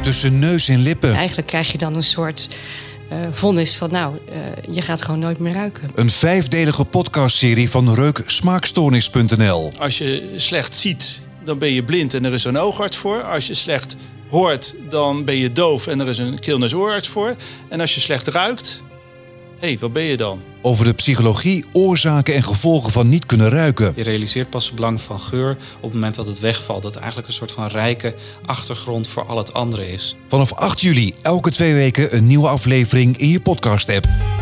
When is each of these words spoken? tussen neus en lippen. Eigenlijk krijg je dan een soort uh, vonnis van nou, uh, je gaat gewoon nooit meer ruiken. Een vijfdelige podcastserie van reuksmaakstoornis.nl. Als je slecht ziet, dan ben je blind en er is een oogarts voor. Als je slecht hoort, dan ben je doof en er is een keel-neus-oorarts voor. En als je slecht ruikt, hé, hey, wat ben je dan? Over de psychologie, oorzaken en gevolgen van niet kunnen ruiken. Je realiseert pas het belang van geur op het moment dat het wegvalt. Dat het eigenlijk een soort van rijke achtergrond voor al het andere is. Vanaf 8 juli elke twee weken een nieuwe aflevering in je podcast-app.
tussen 0.00 0.38
neus 0.38 0.68
en 0.68 0.78
lippen. 0.78 1.14
Eigenlijk 1.14 1.48
krijg 1.48 1.72
je 1.72 1.78
dan 1.78 1.94
een 1.94 2.02
soort 2.02 2.48
uh, 3.12 3.18
vonnis 3.32 3.76
van 3.76 3.90
nou, 3.90 4.16
uh, 4.28 4.74
je 4.74 4.82
gaat 4.82 5.02
gewoon 5.02 5.20
nooit 5.20 5.38
meer 5.38 5.52
ruiken. 5.52 5.90
Een 5.94 6.10
vijfdelige 6.10 6.84
podcastserie 6.84 7.70
van 7.70 7.94
reuksmaakstoornis.nl. 7.94 9.72
Als 9.78 9.98
je 9.98 10.34
slecht 10.36 10.76
ziet, 10.76 11.20
dan 11.44 11.58
ben 11.58 11.72
je 11.72 11.82
blind 11.82 12.14
en 12.14 12.24
er 12.24 12.32
is 12.32 12.44
een 12.44 12.58
oogarts 12.58 12.96
voor. 12.96 13.22
Als 13.22 13.46
je 13.46 13.54
slecht 13.54 13.96
hoort, 14.28 14.74
dan 14.88 15.24
ben 15.24 15.36
je 15.36 15.52
doof 15.52 15.86
en 15.86 16.00
er 16.00 16.08
is 16.08 16.18
een 16.18 16.38
keel-neus-oorarts 16.38 17.08
voor. 17.08 17.36
En 17.68 17.80
als 17.80 17.94
je 17.94 18.00
slecht 18.00 18.28
ruikt, 18.28 18.82
hé, 19.60 19.66
hey, 19.66 19.78
wat 19.78 19.92
ben 19.92 20.02
je 20.02 20.16
dan? 20.16 20.40
Over 20.62 20.84
de 20.84 20.92
psychologie, 20.92 21.64
oorzaken 21.72 22.34
en 22.34 22.42
gevolgen 22.42 22.92
van 22.92 23.08
niet 23.08 23.26
kunnen 23.26 23.48
ruiken. 23.48 23.92
Je 23.96 24.02
realiseert 24.02 24.50
pas 24.50 24.66
het 24.66 24.74
belang 24.74 25.00
van 25.00 25.20
geur 25.20 25.50
op 25.76 25.82
het 25.82 25.92
moment 25.92 26.14
dat 26.14 26.26
het 26.26 26.40
wegvalt. 26.40 26.82
Dat 26.82 26.90
het 26.90 27.00
eigenlijk 27.00 27.28
een 27.28 27.34
soort 27.34 27.52
van 27.52 27.66
rijke 27.66 28.14
achtergrond 28.46 29.08
voor 29.08 29.26
al 29.26 29.36
het 29.36 29.52
andere 29.52 29.92
is. 29.92 30.16
Vanaf 30.28 30.52
8 30.52 30.80
juli 30.80 31.14
elke 31.22 31.50
twee 31.50 31.74
weken 31.74 32.16
een 32.16 32.26
nieuwe 32.26 32.48
aflevering 32.48 33.16
in 33.16 33.28
je 33.28 33.40
podcast-app. 33.40 34.39